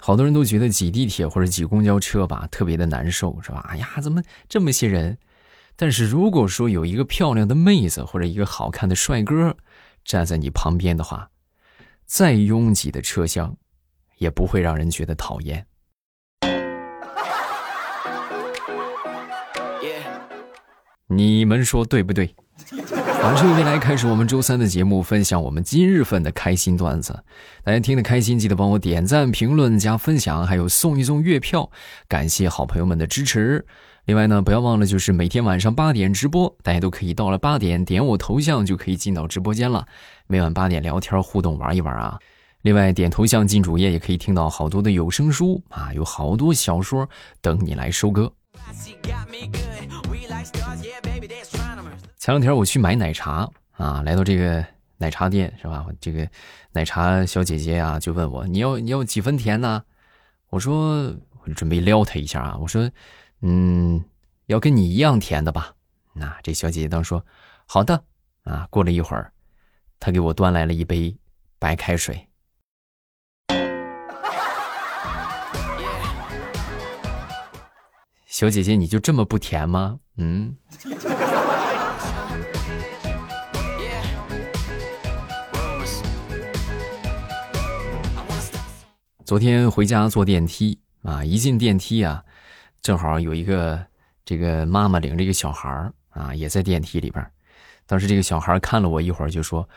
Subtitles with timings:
[0.00, 3.64] 好多人都觉得挤地铁或者挤公交车吧，特别的难受，是吧？
[3.68, 5.18] 哎呀，怎么这么些人？
[5.76, 9.56] 但是如果说有一个漂亮的妹子或者一个好看的帅哥
[10.04, 11.30] 站在你旁边的话，
[12.06, 13.56] 再拥挤的车厢
[14.16, 15.66] 也不会让人觉得讨厌。
[21.06, 22.34] 你们说对不对？
[23.22, 27.22] 马上又来开始我们周三的节目，分享我们今日份的开心段子。
[27.62, 31.70] 大家听得开心，记得帮我点赞、评论、加分享，还有送一送月票，
[32.08, 33.66] 感谢好朋友们的支持。
[34.06, 39.86] 另外呢，不要忘了，就是每天晚上八点直播，大家都可以到了八点点我头像就可以进到直播间了。
[40.26, 42.18] 每晚八点聊天互动玩一玩啊。
[42.62, 47.08] 另外点头像进主页也可以听到好多的有声书啊，有好多小说
[47.42, 48.32] 等你来收割。
[52.30, 54.64] 前两天我去买奶茶啊，来到这个
[54.98, 55.84] 奶茶店是吧？
[56.00, 56.30] 这个
[56.70, 59.82] 奶茶小姐姐啊就问我你要你要几分甜呢？
[60.50, 61.12] 我说
[61.42, 62.88] 我准备撩她一下啊，我说
[63.40, 64.04] 嗯
[64.46, 65.74] 要跟你一样甜的吧。
[66.12, 67.26] 那这小姐姐当时说
[67.66, 68.00] 好的
[68.44, 68.64] 啊。
[68.70, 69.32] 过了一会儿，
[69.98, 71.12] 她给我端来了一杯
[71.58, 72.28] 白开水。
[78.24, 79.98] 小姐姐，你就这么不甜吗？
[80.16, 80.56] 嗯。
[89.30, 92.20] 昨天回家坐电梯啊，一进电梯啊，
[92.82, 93.80] 正好有一个
[94.24, 97.24] 这个妈妈领着一个小孩啊，也在电梯里边。
[97.86, 99.68] 当时这个小孩看了我一会儿，就说：“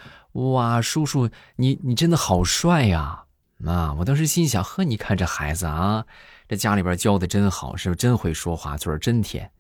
[0.56, 3.26] 哇，叔叔，你你真的好帅呀！”
[3.64, 6.04] 啊，我当时心想：“呵，你看这孩子啊。”
[6.50, 9.52] 这家里边教的真好，是不是真会说话，嘴儿真甜，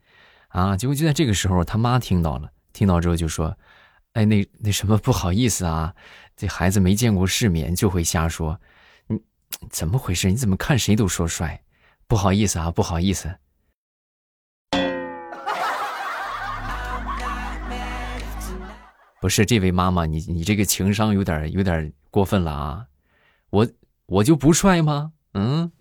[0.47, 0.75] 啊！
[0.75, 3.55] 结果就在这个时候，他妈听到了，听到之后就说
[4.13, 5.94] ：“哎，那那什么，不好意思啊，
[6.35, 8.59] 这孩子没见过世面，就会瞎说。
[9.69, 10.30] 怎么回事？
[10.30, 11.61] 你怎么看谁都说帅？
[12.08, 13.33] 不好意思啊，不好意思。”
[19.22, 22.85] 不是这位妈妈，你你这个情商有点有点过分了啊！
[23.51, 23.66] 我
[24.06, 25.13] 我就不帅吗？
[25.34, 25.72] 嗯。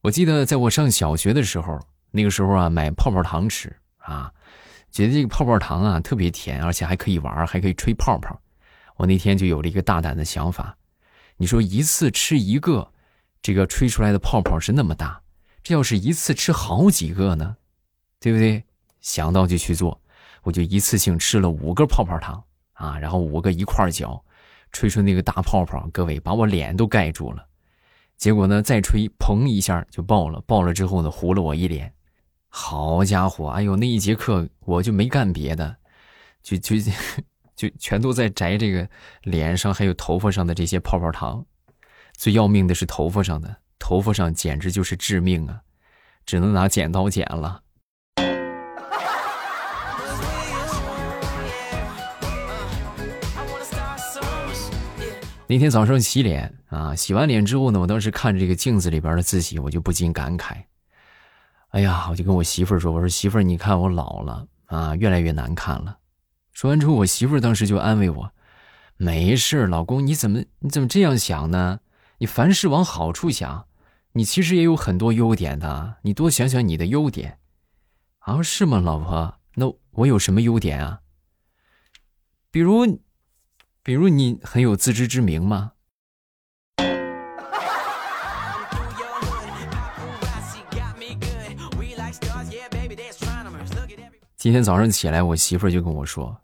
[0.00, 1.78] 我记得在我上小学的时候，
[2.10, 4.32] 那个时候啊，买泡泡糖吃啊，
[4.90, 8.40] 觉得这个泡泡糖啊特别甜，而且还可以玩，还可以吹泡泡。
[8.96, 10.76] 我那天就有了一个大胆的想法，
[11.36, 12.90] 你说一次吃一个，
[13.40, 15.20] 这个吹出来的泡泡是那么大，
[15.62, 17.56] 这要是一次吃好几个呢，
[18.18, 18.64] 对不对？
[19.00, 20.00] 想到就去做，
[20.42, 24.20] 我就一次性吃了五个泡泡糖啊，然后五个一块搅，
[24.72, 27.46] 吹出那个大泡泡，各位把我脸都盖住了。
[28.16, 30.40] 结果呢，再吹，砰一下就爆了。
[30.40, 31.92] 爆了之后呢，糊了我一脸。
[32.48, 35.76] 好家伙，哎呦，那一节课我就没干别的，
[36.42, 36.76] 就就
[37.54, 38.88] 就全都在摘这个
[39.22, 41.44] 脸上还有头发上的这些泡泡糖。
[42.16, 45.60] 最要命的是头发上的，头发上简直就是致命啊，
[46.26, 47.62] 只能拿剪刀剪了。
[55.50, 60.56] 那天早上洗脸啊，洗完脸之后呢，我当时看着这个镜子里边的自己，我就不禁感慨
[61.68, 65.98] ：“哎呀！”我就跟我媳妇儿说：“我说媳妇儿，你看我老了啊，越来越难看了。”
[66.52, 68.32] 说完之后，我媳妇儿当时就安慰我
[68.96, 71.80] ：“没事，老公，你怎么你怎么这样想呢？
[72.18, 73.66] 你凡事往好处想，
[74.12, 77.38] 你其实也有很多优点的，你多想想你的优点。”
[78.20, 79.38] 啊，是吗，老婆？
[79.54, 81.00] 那我有什么优点啊？
[82.50, 83.00] 比如。
[83.80, 85.72] 比如你很有自知之明吗？
[94.38, 96.40] 今天早上起来，我媳妇儿就跟我说：“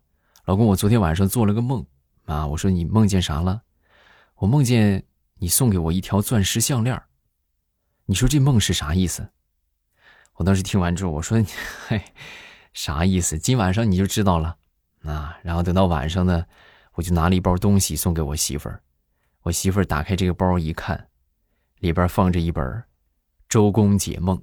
[0.47, 1.87] 老公，我昨天晚上做了个梦
[2.25, 3.63] 啊。”我说：“你梦见啥了？”
[4.35, 5.05] 我梦见
[5.39, 7.01] 你送给我一条钻石项链
[8.07, 9.29] 你说这梦是啥意思？
[10.35, 11.41] 我当时听完之后，我说
[11.87, 12.03] ：“嘿，
[12.73, 13.39] 啥意思？
[13.39, 14.57] 今晚上你就知道了
[15.05, 16.45] 啊。”然后等到晚上呢。
[16.95, 18.81] 我就拿了一包东西送给我媳妇儿，
[19.43, 21.09] 我媳妇儿打开这个包一看，
[21.79, 22.65] 里边放着一本
[23.49, 24.37] 《周公解梦》。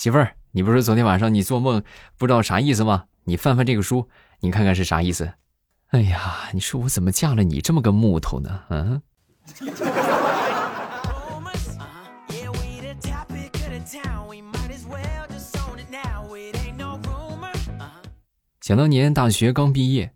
[0.00, 1.82] 媳妇儿，你不是昨天晚上你做梦
[2.16, 3.04] 不知道啥意思吗？
[3.24, 4.08] 你翻翻这个书，
[4.40, 5.30] 你看看是啥意思？
[5.88, 8.62] 哎呀，你说我怎么嫁了你这么个木头呢？
[8.70, 9.02] 嗯。
[18.62, 20.10] 想当年大学刚毕业，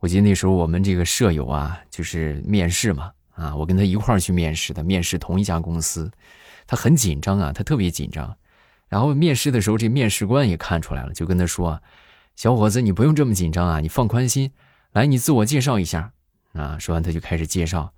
[0.00, 6.10] 我记得那时候我们这个舍友啊，就是面试嘛，啊，我跟他一块儿去面试的，面试同一家公司，
[6.66, 8.36] 他很紧张啊，他特别紧张，
[8.88, 11.82] 然后面试的时候，这面试官也看出来了，就跟他说
[12.36, 14.50] ：“小伙子，你不用这么紧张啊，你放宽心。
[14.92, 16.12] 来，你自我介绍一下。”
[16.54, 17.92] 啊，说完他就开始介绍：“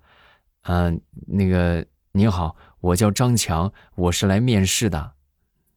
[0.63, 5.13] 嗯，那个您好，我叫张强，我是来面试的。”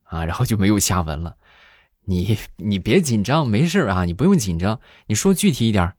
[0.05, 1.37] 啊，然后就没有下文了。
[2.07, 5.95] 你你别紧张，没事啊，你不用紧张，你说具体一点。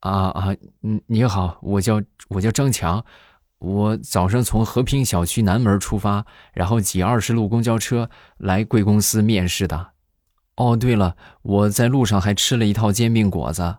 [0.00, 3.04] 啊啊，嗯，你好，我叫我叫张强。
[3.62, 9.92] 我早上从和平小区南门出发，然后挤二十路公交车来贵公司面试的。
[10.56, 13.76] 哦，对了，我在路上还吃了一套煎饼果子。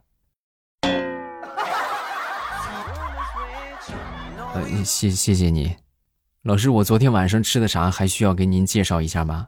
[4.54, 5.76] 呃，谢谢谢你，
[6.44, 7.92] 老师，我昨天晚上吃的啥？
[7.92, 9.48] 还需要给您介绍一下吗？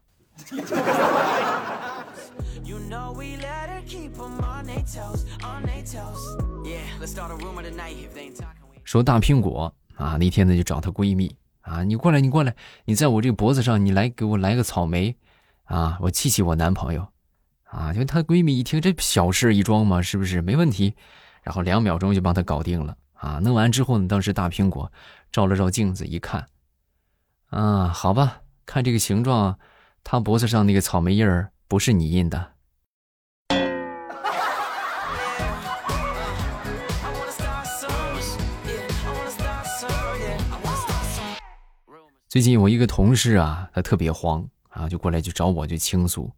[8.83, 9.73] 说大苹果。
[9.95, 12.55] 啊，那天呢就找她闺蜜啊，你过来，你过来，
[12.85, 15.15] 你在我这个脖子上，你来给我来个草莓，
[15.63, 17.07] 啊，我气气我男朋友，
[17.63, 20.93] 啊，就她闺蜜一听这小事一桩嘛，是不是没问题？
[21.43, 24.91] 然后两秒钟就帮她搞定了啊，弄完之后呢，当时大苹果
[25.31, 26.47] 照了照镜子一看，
[27.49, 29.57] 啊，好吧，看这个形状，
[30.03, 32.54] 她脖子上那个草莓印儿不是你印的。
[42.35, 46.29] 最近我一个同事啊，他特别慌啊，就过来就找我就倾诉。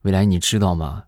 [0.00, 1.04] 未来你知道吗？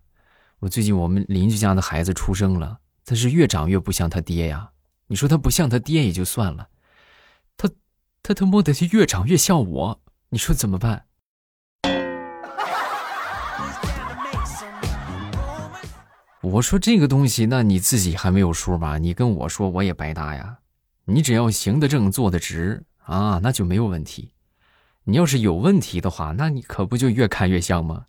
[0.59, 4.69] 我最近我们邻居家的孩子出生了，他是越长越不像他爹呀。
[5.07, 6.67] 你说他不像他爹也就算了，
[7.57, 7.67] 他
[8.21, 9.99] 他他妈的他越长越像我，
[10.29, 11.05] 你说怎么办？
[16.43, 18.99] 我说这个东西，那你自己还没有数吧？
[18.99, 20.59] 你跟我说我也白搭呀。
[21.05, 22.83] 你只要行得正，坐得直。
[23.09, 24.31] 啊，那就没有问题。
[25.03, 28.05] 你要是有问题的话，那你可不就越看越像吗？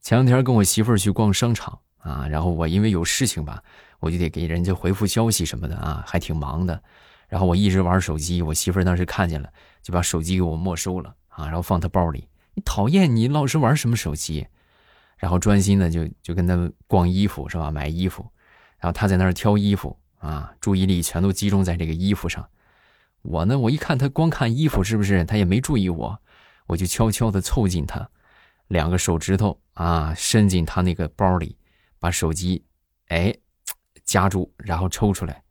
[0.00, 3.60] 前两天跟我媳妇儿去逛商场啊，然后我因为有事情吧，
[3.98, 6.80] 我就得给人家回复消息什么的啊，还挺忙的。
[7.28, 9.52] 然后我一直玩手机，我媳妇儿当时看见了，
[9.82, 12.28] 就把手机给我没收了啊，然后放她包里。
[12.54, 14.46] 你讨厌你老是玩什么手机？
[15.20, 17.70] 然后专心的就就跟他逛衣服是吧？
[17.70, 18.26] 买衣服，
[18.78, 22.48] 然后他在那儿挑衣服啊，注意力全都集中在这个衣服上。
[23.20, 26.18] 我呢，我一看他光看衣服，是不是他也没注意我？
[26.66, 28.08] 我就悄悄的凑近他，
[28.68, 31.54] 两个手指头啊伸进他那个包里，
[31.98, 32.64] 把手机
[33.08, 33.36] 哎
[34.04, 35.42] 夹住，然后抽出来。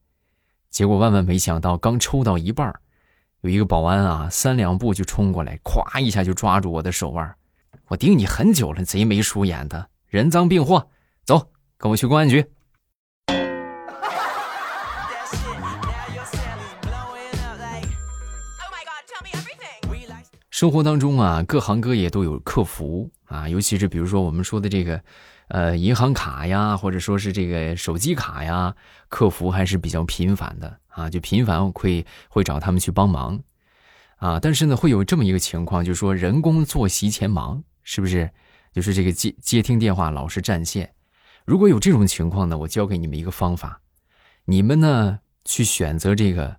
[0.71, 2.73] 结果万万没想到，刚抽到一半，
[3.41, 7.35] 有一个保安啊三两步就冲过来，咵一下就抓住我的手腕。
[7.89, 10.89] 我盯你很久了，贼眉鼠眼的，人赃并获。
[11.25, 12.45] 走，跟我去公安局。
[20.51, 25.01] 生活当中啊，各行各业都有客服啊，尤其是比如说我们说的这个，
[25.47, 28.75] 呃，银行卡呀，或者说是这个手机卡呀，
[29.07, 33.41] 客服还是比较频繁的啊，就频繁会会找他们去帮忙
[34.17, 34.39] 啊。
[34.39, 37.63] 但是呢，会有这么一个情况，就是说人工坐席前忙。
[37.91, 38.29] 是不是？
[38.71, 40.93] 就是这个接接听电话老是占线。
[41.43, 43.81] 如果有这种情况呢，我教给你们一个方法，
[44.45, 46.55] 你们呢去选择这个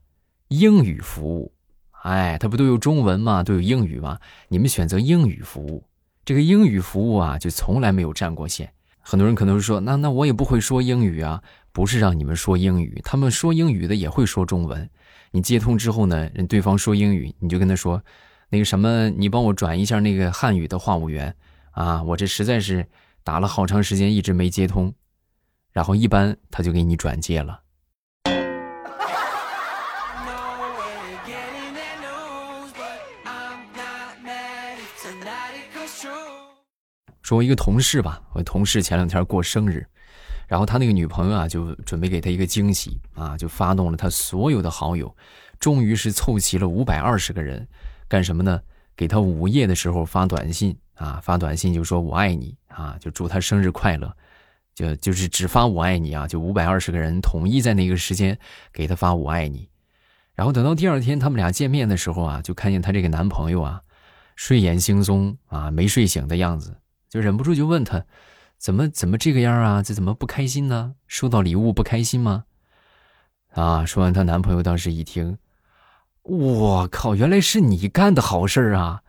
[0.49, 1.55] 英语服务。
[2.03, 3.45] 哎，它不都有中文吗？
[3.45, 4.19] 都有英语吗？
[4.49, 5.85] 你们选择英语服务，
[6.25, 8.73] 这个英语服务啊，就从来没有占过线。
[8.99, 11.41] 很多人可能说，那那我也不会说英语啊。
[11.71, 14.91] 不是让你们说英语，他们说英语的也会说中文。
[15.31, 18.03] 你接通之后呢，人对方说英语，你就跟他说。
[18.53, 21.33] 那个什么，你帮我转一下那个汉语的话务员
[21.71, 22.03] 啊！
[22.03, 22.85] 我这实在是
[23.23, 24.93] 打了好长时间一直没接通，
[25.71, 27.61] 然后一般他就给你转接了。
[37.23, 39.87] 说我一个同事吧，我同事前两天过生日，
[40.49, 45.17] 然后他那个女朋友啊就准备给他一个惊喜啊，就发动了他所有的好友，
[45.61, 47.69] 终于是凑齐了五百二十个人。
[48.11, 48.61] 干什么呢？
[48.97, 54.15] 给他午夜的时候发短信啊，发短信就说我爱你啊，就祝他生日快乐，
[54.75, 58.37] 就就是只发我爱你啊，就五百二十个人统一在那个时间
[58.73, 59.71] 给他发我爱你，
[60.35, 63.81] 然后等到第二天他们俩见面的时候啊，就看见她这个男朋友啊，
[64.35, 66.77] 睡眼惺忪啊，没睡醒的样子，
[67.09, 68.05] 就忍不住就问他，
[68.59, 69.83] 怎么怎么这个样啊？
[69.83, 70.97] 这怎么不开心呢？
[71.07, 72.45] 收到礼物不开心吗？
[73.53, 73.87] 啊！
[73.87, 75.39] 说完，她男朋友当时一听。
[76.23, 79.01] 我靠原来是你干的好事儿啊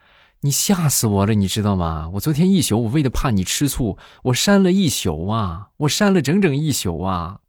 [0.41, 2.09] 你吓死我了你知道吗？
[2.13, 7.39] 我昨天一宿我为了怕你吃醋我删了一宿啊我删了整整一宿啊。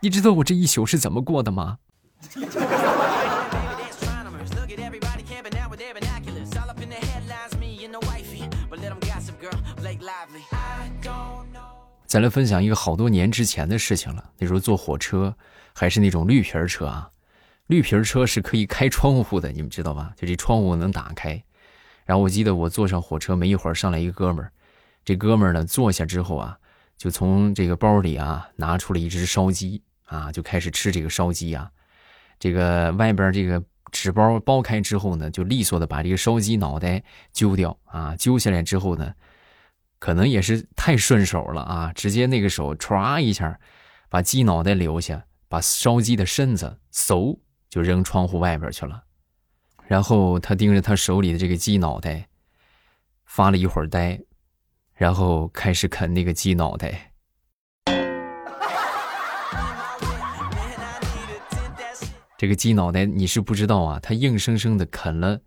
[0.00, 1.78] 你知道我这一宿是怎么过的吗？
[12.08, 14.30] 再来分享一个好多年之前的事情了。
[14.38, 15.36] 那时候坐火车
[15.74, 17.10] 还是那种绿皮儿车啊，
[17.66, 20.14] 绿皮儿车是可以开窗户的，你们知道吧？
[20.16, 21.40] 就这窗户能打开。
[22.06, 24.50] 然后我记得我坐上火车没一会儿，上来一个哥们儿，
[25.04, 26.58] 这哥们儿呢坐下之后啊，
[26.96, 31.70] 就从这个包里啊拿出了一只烧鸡啊，就开始吃这个烧鸡啊。
[32.38, 33.62] 这个外边这个
[33.92, 37.02] 纸包剥开之后呢，就利索的把这个烧鸡脑袋
[37.34, 39.12] 揪掉啊，揪下来之后呢。
[39.98, 41.92] 可能也是太顺手了啊！
[41.92, 43.58] 直接那个手歘一下，
[44.08, 47.38] 把鸡脑袋留下，把烧鸡的身子嗖
[47.68, 49.04] 就扔窗户外边去了。
[49.86, 52.28] 然后他盯着他手里的这个鸡脑袋，
[53.24, 54.20] 发了一会儿呆，
[54.94, 57.12] 然后开始啃那个鸡脑袋。
[62.36, 65.40] 这个鸡脑袋你是不知道啊，他硬生生的啃了，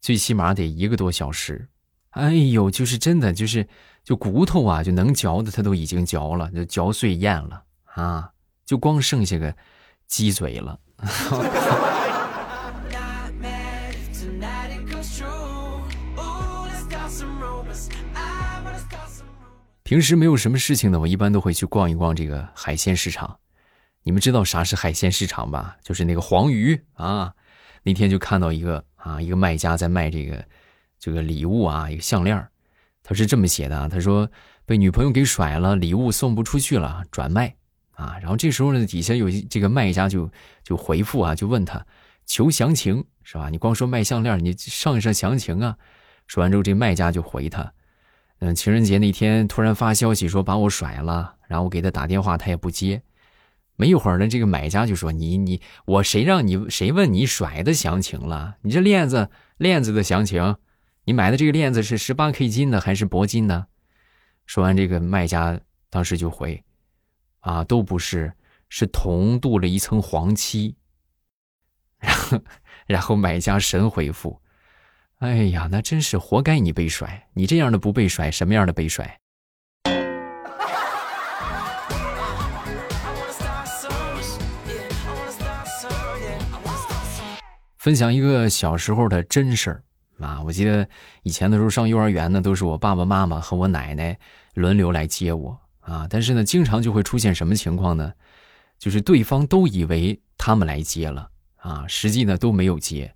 [0.00, 1.68] 最起码得一个多小时。
[2.16, 3.68] 哎呦，就是真的，就是
[4.02, 8.30] 就骨头啊，就能嚼的，它都已经嚼了，就嚼碎咽了啊，
[8.64, 9.54] 就光剩下个
[10.06, 10.80] 鸡嘴了。
[19.82, 23.38] 平时没有什么事情呢，我一般都会去逛一逛这个海鲜市场。
[24.02, 25.76] 你们知道啥是海鲜市场吧？
[25.82, 27.34] 就是那个黄鱼啊。
[27.82, 30.42] 那天就看到一个啊，一个卖家在卖这个。
[30.98, 32.46] 这个礼物啊，一个项链
[33.02, 34.28] 他是这么写的啊，他说
[34.64, 37.54] 被女朋友给甩了，礼物送不出去了，转卖
[37.92, 38.18] 啊。
[38.20, 40.28] 然后这时候呢，底下有这个卖家就
[40.64, 41.86] 就回复啊，就问他
[42.26, 43.48] 求详情是吧？
[43.48, 45.76] 你光说卖项链你上一上详情啊。
[46.26, 47.72] 说完之后，这卖家就回他，
[48.40, 53.00] 嗯，情人节那天突然发消息说把我甩了，然后我给他打电话，他也不接。
[53.76, 58.56] 没一会儿呢，这个买家就说你你我谁让你谁问你甩的详情了？
[58.62, 60.56] 你这链子链子的详情。
[61.08, 63.68] 你买的这个链子是十八 K 金的还是铂金的？
[64.44, 66.64] 说完，这个卖家当时就回
[67.38, 68.32] ：“啊，都不是，
[68.68, 70.74] 是铜镀了一层黄漆。”
[72.02, 72.40] 然后，
[72.88, 74.42] 然后买家神回复
[75.22, 77.28] ：“哎呀，那真是活该你被甩！
[77.34, 79.20] 你这样的不被甩，什么样的被甩？”
[87.78, 89.84] 分享一个小时候的真事儿。
[90.18, 90.88] 啊，我记得
[91.22, 94.18] 以前的时候上幼儿园呢，都是我爸爸妈妈和我奶奶
[94.54, 96.06] 轮流来接我啊。
[96.08, 98.12] 但是呢，经常就会出现什么情况呢？
[98.78, 103.14] 就是对方都以为他们来接了啊，实际呢都没有接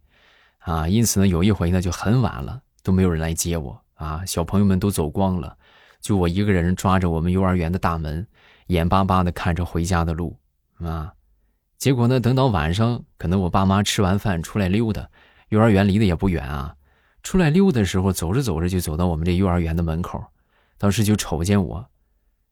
[0.59, 0.89] 啊。
[0.89, 4.25] 因此呢，有一回呢就很晚了，都没有人来接我啊。
[4.27, 5.57] 小朋友们都走光了，
[6.01, 8.27] 就我一个人抓着我们幼儿园的大门，
[8.67, 10.39] 眼巴巴的看着回家的路
[10.79, 11.13] 啊。
[11.79, 15.09] 结果呢，等到晚上，可能我爸妈吃完饭出来溜达，
[15.49, 16.75] 幼儿园离得也不远啊。
[17.23, 20.33] 出来溜的时候，走着走着就走到我们这幼儿园的门口，
[20.79, 21.91] 当时就瞅见我，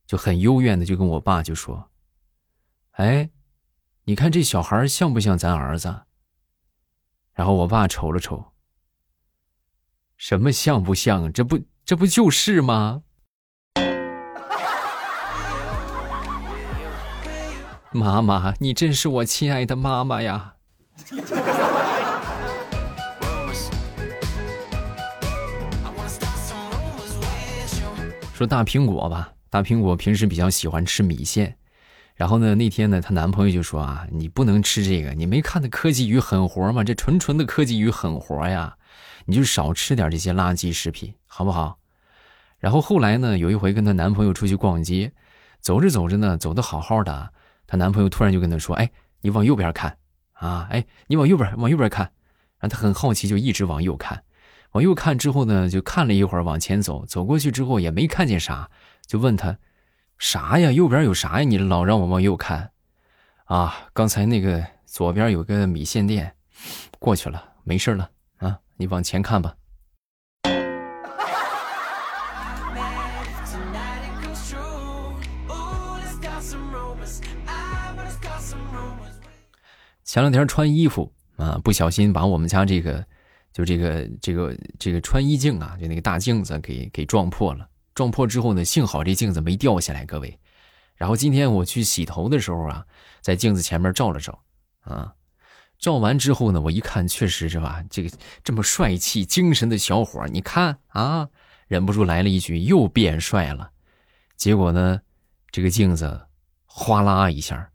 [0.06, 1.90] 就很幽怨的就跟我爸就说
[2.92, 3.30] ：“哎，
[4.04, 6.02] 你看这小孩像不像咱儿子？”
[7.32, 8.52] 然后我爸瞅了瞅，
[10.16, 11.32] 什么像不像？
[11.32, 13.02] 这不这不就是吗？
[17.92, 20.56] 妈妈，你真是我亲爱的妈妈呀！
[28.38, 31.56] 说大苹果吧，大苹果平时比较喜欢吃米线，
[32.14, 36.84] 然后呢，那天呢，她男朋友就说啊，你不能吃这个，你没看那科技鱼狠活吗？
[36.84, 38.76] 这纯纯的科技鱼狠活呀，
[39.24, 41.80] 你就少吃点这些垃圾食品，好不好？
[42.60, 45.10] 然后后来呢，有一回跟她男朋友出去逛街，
[45.60, 47.32] 走着走着呢，走的好好的，
[47.66, 48.88] 她男朋友突然就跟她说，哎，
[49.20, 49.98] 你往右边看
[50.34, 52.08] 啊，哎，你往右边，往右边看，
[52.60, 54.22] 然后她很好奇，就一直往右看。
[54.72, 58.70] 往右看之后呢，就看了一会儿，往前走，走过去之后也没看见啥，
[59.06, 59.58] 就问他
[60.18, 60.70] ：“啥呀？
[60.70, 61.48] 右边有啥呀？
[61.48, 62.70] 你老让我往右看。”
[63.46, 66.34] 啊，刚才那个左边有个米线店，
[66.98, 69.54] 过去了，没事了啊，你往前看吧。
[80.04, 83.06] 前两天穿衣服啊，不小心把我们家这个。
[83.58, 87.68] 就这个这个这个穿衣镜啊，就那个大镜子给给撞破了。
[87.92, 90.38] 撞破之后呢，幸好这镜子没掉下来，各位。
[90.94, 92.86] 然后今天我去洗头的时候啊，
[93.20, 94.40] 在镜子前面照了照，
[94.82, 95.12] 啊，
[95.80, 101.28] 照完之后呢，我一看，确实是吧，这个这么帅气精神的小伙，你看啊，
[101.66, 103.68] 忍不住来了一句又变帅了。
[104.36, 105.00] 结果呢，
[105.50, 106.28] 这个镜子
[106.64, 107.68] 哗啦一下，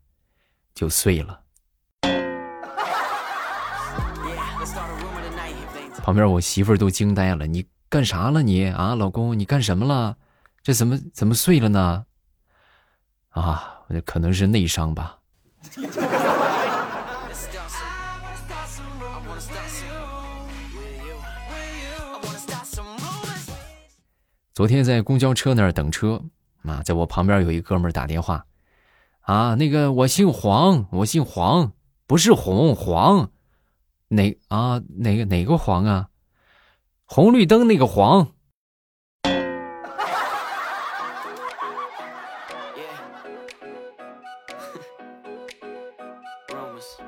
[0.74, 1.43] 就碎了。
[6.02, 10.16] 旁边我媳妇儿都惊呆了，你干啥了你啊，老公你干什么了？
[10.62, 12.04] 这怎么怎么碎了呢？
[13.30, 15.18] 啊，可能是内伤吧。
[24.52, 26.22] 昨天在公交车那儿等车
[26.64, 28.44] 啊，在我旁边有一哥们打电话，
[29.22, 31.72] 啊，那个我姓黄，我姓黄，
[32.06, 33.30] 不是红黄。
[34.14, 34.80] 哪啊？
[34.96, 36.08] 哪个哪个黄啊？
[37.04, 38.26] 红绿灯那个黄。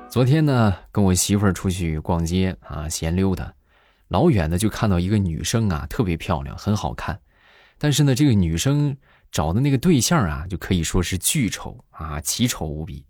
[0.09, 3.53] 昨天呢，跟我媳妇儿出去逛街啊，闲溜达，
[4.07, 7.19] 老远的就看到一个女生啊，特别漂亮，很好看。
[7.77, 8.97] 但是呢，这个女生
[9.31, 13.05] 找的那个对象啊，就可以说是巨丑啊，奇丑无比。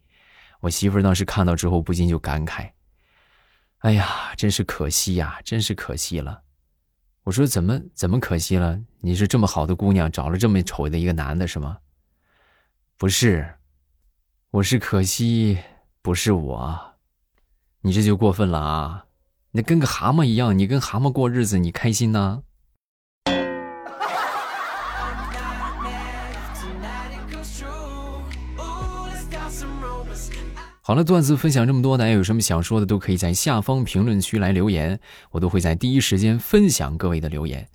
[0.59, 2.69] 我媳妇儿当时看到之后，不禁就感慨。
[3.79, 6.41] 哎呀，真是可惜呀，真是可惜了。
[7.23, 8.79] 我说怎么怎么可惜了？
[9.01, 11.77] 你是这么好的姑娘，找了这么丑的一个男的，是吗？
[12.97, 13.55] 不是，
[14.49, 15.59] 我是可惜，
[16.01, 16.95] 不是我。
[17.81, 19.05] 你这就过分了啊！
[19.51, 22.43] 那跟个蛤蟆一样，你跟蛤蟆过日子，你开心呢？
[30.87, 34.97] 好了，段子分享这么多，大家有什么想说的，都可以在下方评论区来留言，
[35.31, 37.67] 我都会在第一时间分享各位的留言。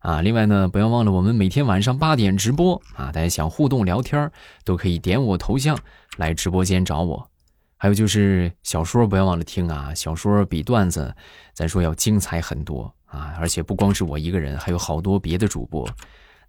[0.00, 4.30] 啊，另外呢，不要忘了我们每天晚上八点直播啊，大家想互动聊天
[4.66, 5.78] 都可以点我头像
[6.18, 7.30] 来直播间找我。
[7.78, 11.16] 还有就是小说不要忘了听啊，小说比段子
[11.54, 15.88] 咱说要精彩很多啊，而且不光是我一个人，还有好多别的主播，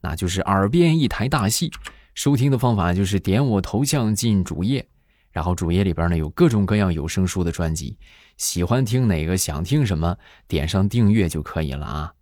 [0.01, 1.71] 那就是耳边一台大戏。
[2.13, 4.85] 收听的方法就是点我头像进主页。
[5.31, 7.97] 然后主页里边呢有各种各样有声书的专辑，
[8.37, 12.13] 喜欢听哪个想听什么，点上订阅就可以了啊。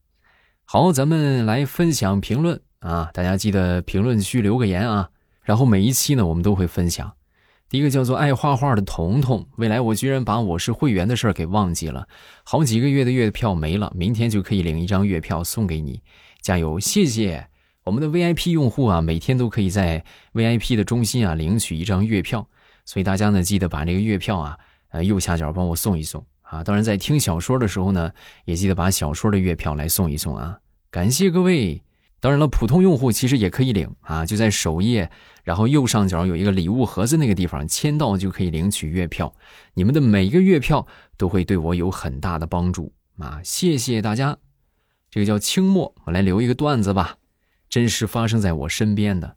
[0.66, 5.10] 好，咱们来分享评论啊，大家记得评论区留个言啊。
[5.44, 7.14] 然后每一期呢我们都会分享。
[7.70, 12.08] 第一个叫做爱画画的彤彤，未来我居然把我是会员的事儿给忘记了，
[12.44, 16.02] 好几个月的月票没了，明天就可以领一张月票送给你，
[16.42, 17.48] 加油，谢谢
[17.84, 22.46] 我们的 VIP 用户啊，每天都可以在 VIP 的中心啊领取一张月票。
[22.88, 24.58] 所以大家呢，记得把这个月票啊，
[24.92, 26.64] 呃，右下角帮我送一送啊。
[26.64, 28.10] 当然，在听小说的时候呢，
[28.46, 30.58] 也记得把小说的月票来送一送啊。
[30.90, 31.84] 感谢各位。
[32.22, 35.12] 当然了，普通用户其实也可以领啊，就在首页，
[35.44, 39.32] 然后右上角有一个礼物盒子那个地方签到就可以领取月票。
[39.74, 43.42] 你们的每一个月票都会对我有很大的帮助啊！
[43.44, 44.38] 谢谢大家。
[45.12, 47.18] 这个叫清末，我来留一个段子吧，
[47.70, 49.36] 真实发生在我身边的。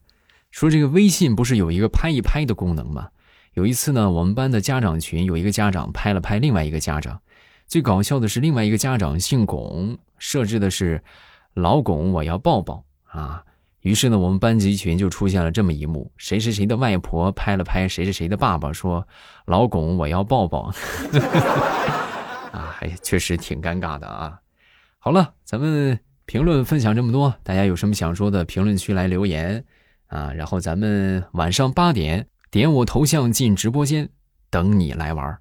[0.51, 3.09] 说这个微信不是有一个拍一拍的功能吗？
[3.55, 7.21] 有一次呢，我们班的家长群有一个家长拍了拍另外一个家长，
[7.67, 11.03] 最搞笑的是另外一个家长姓巩，设置的是
[11.55, 13.43] “老巩我要抱抱”啊。
[13.81, 19.05] 于是呢，我们班级群就出现了这么一幕：谁谁谁的外婆拍了拍谁谁谁的爸爸，说
[19.47, 20.71] “老巩我要抱抱”，
[22.53, 24.39] 啊，还确实挺尴尬的啊。
[24.99, 29.65] 好了，咱们评论分享这么多，大家有什么想说的，评论区来留言
[30.07, 30.33] 啊。
[30.33, 32.27] 然后咱们晚上八点。
[32.51, 34.11] 点我头像进直播间，
[34.51, 35.39] 等你来玩